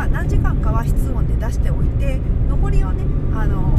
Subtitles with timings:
[0.00, 3.04] は何時間かは室温で出しておいて残りをね
[3.36, 3.76] あの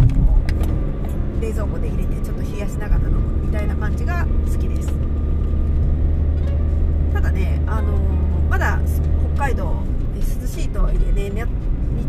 [1.41, 4.93] 冷蔵庫で入れてちょっと冷やしながら飲むみたいな感じが好きです。
[7.11, 7.97] ただね、あの
[8.49, 8.79] まだ
[9.35, 9.81] 北海道
[10.15, 11.45] 涼しいとはいえね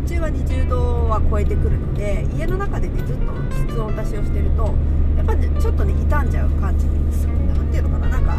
[0.05, 3.33] 日中は20度は超えてくるので家の中でねずっと
[3.65, 4.73] 室温出しをしてると
[5.17, 8.37] やっぱり、ね、ちょっとね傷んじゃう感じなんていうのかななんか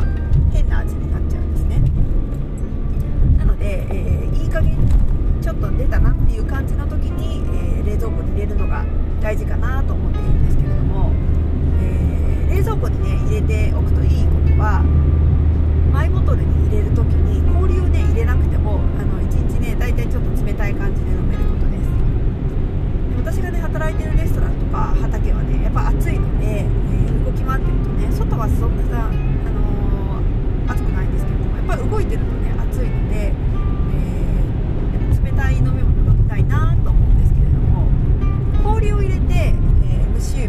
[0.52, 1.82] 変な味になっちゃうんですね。
[3.38, 4.83] なので、えー、いい加減
[5.44, 8.82] ちょっと出たなっていう感じの時に、えー、冷蔵庫に入れるのが
[9.20, 11.12] 大事かなと思っているんですけれども、
[11.84, 14.80] えー、冷蔵庫にね入れておくといいことは
[15.92, 33.53] マイボトルに入れる時に氷をね入れなくてもあの1日ね大体ちょっと冷たい感じで飲めることですで私がね働いてるレストランとか畑はねやっぱ暑いので、えー、動き回ってるとね外はそんなさ、あのー、暑くないんですけどもやっぱり動いてるとね暑いので。
[35.44, 37.90] たい飲み物飲みたいなと思うんですけれども
[38.62, 40.48] 氷を入れて、えー、蒸し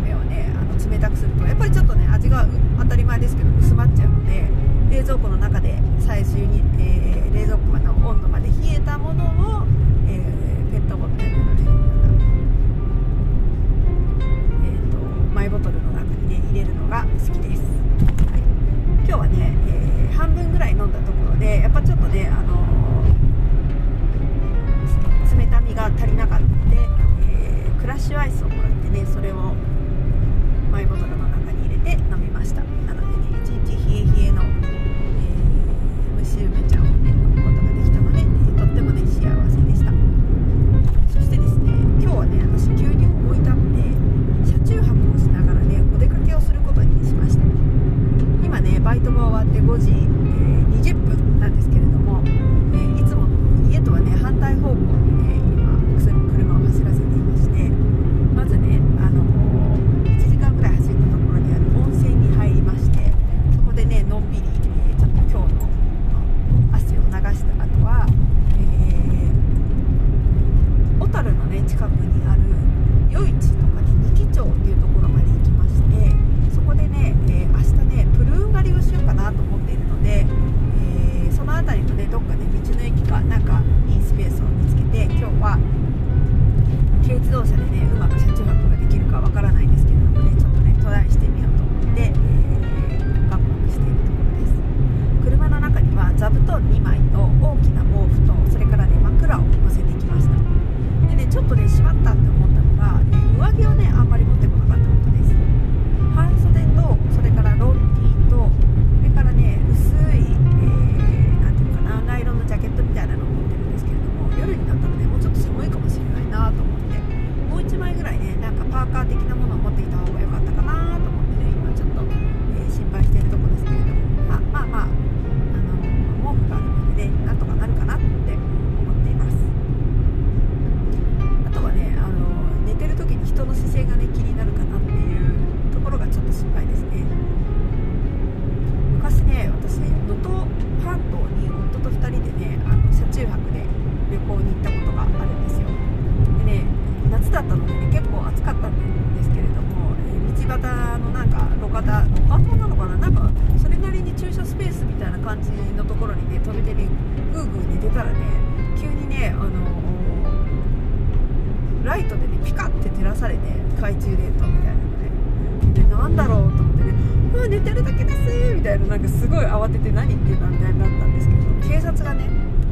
[163.85, 164.81] 懐中電灯みたいな。
[164.81, 166.93] のででなんだろうと思ってね
[167.31, 168.17] 「もう寝てるだけです」
[168.55, 172.27] みたいななんかすごい慌てて何言ってたみたいになったんですけど警察がね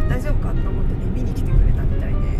[0.09, 2.32] 大丈夫かと思ってね見に来てくれたみたいで。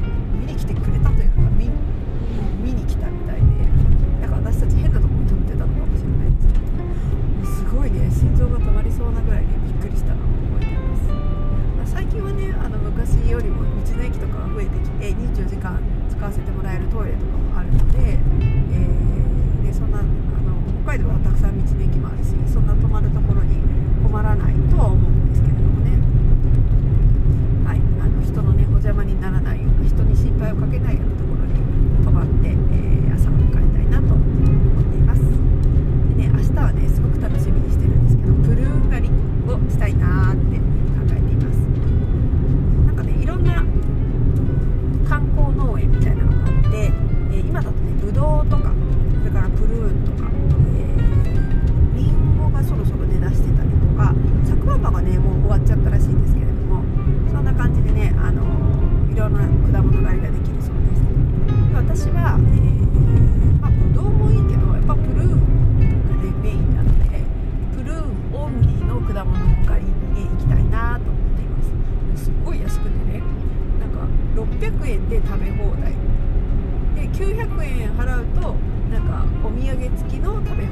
[13.04, 15.78] 昔よりも道の駅とかが増えてきて24時間
[16.10, 20.08] 使わせてもらえるトイレとかもあるので、えーでそんなあの
[20.84, 23.60] 北海道はたくさん道の駅もあるしそんな泊まるところに
[24.04, 26.00] 困らないとは思うんですけれどもね。
[27.68, 31.03] はい、あの人のねお邪魔にならないような人に心配をかけない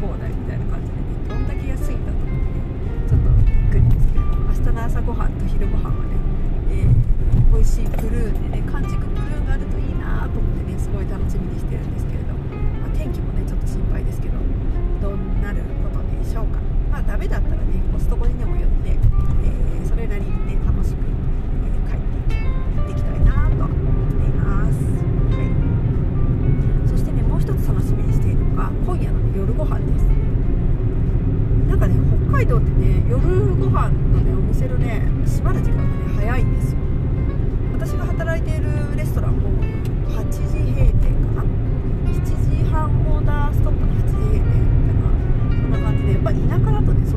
[0.01, 2.65] 放題みたいな感じでねどんだけ安いんだと思ってね
[3.06, 6.18] ちょっとびっくりですけど明日の朝ごはんと昼ごはんはね、
[6.74, 7.12] えー
[7.51, 14.39] 美味しいプルーンでね完熟プルーンがあるといいなと思ってねすごい楽しみにしてるんですけれど、まあ、天気もねちょっと心配ですけど
[15.03, 16.59] どうなることでしょうか
[16.89, 18.69] まあダメだったらねコストコにでも寄っ
[33.31, 36.80] 夜ご飯のねお店のね閉まる時間がね早いんですよ。
[37.74, 39.50] 私が働いているレストランも
[40.10, 40.39] 8時
[40.72, 41.44] 閉店かな。
[42.12, 45.07] 7時半オーダーストップの8時閉店みたいな
[45.62, 47.07] そんな感じでやっぱ田舎だとね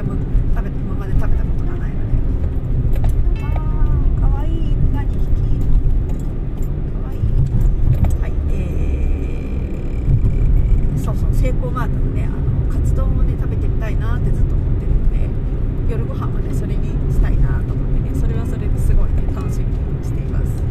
[0.00, 0.14] 回も
[0.56, 2.96] 食べ今まで食べたことがないので
[3.44, 3.50] あ
[4.20, 5.04] かわいい匹か
[7.04, 7.18] わいい
[8.20, 8.32] はい。
[8.48, 15.28] えー、そうそうセイコーマートのねあのカツ丼をね食べてみたいなってずっと思ってるので
[15.92, 20.64] 夜ご飯はねそれにしたいなと思ってねそれはそれですごいね楽しみにしています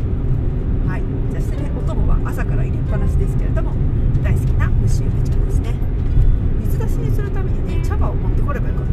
[0.90, 1.04] はい
[1.34, 3.74] そしてねお供は朝から入れっぱなしですけれども
[4.24, 5.75] 大好きな蒸し梅茶ですね。
[6.66, 8.88] 水出しにするためにね茶葉を持ってこればよかった。